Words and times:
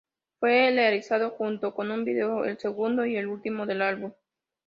Fue 0.39 0.71
realizado 0.71 1.29
junto 1.29 1.75
con 1.75 1.91
un 1.91 2.03
vídeo, 2.05 2.43
el 2.45 2.57
segundo 2.57 3.05
y 3.05 3.23
último 3.23 3.67
del 3.67 3.83
álbum. 3.83 4.11